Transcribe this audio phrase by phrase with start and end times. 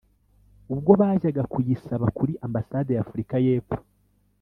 [0.73, 3.79] ubwo bajyaga kuyisaba kuri ambasade y’Afurika y’Epfo